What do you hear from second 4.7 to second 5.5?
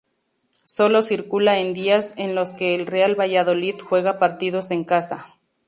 en casa.